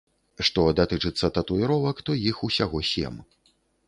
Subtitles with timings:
[0.47, 3.21] Што датычыцца татуіровак, то іх усяго сем.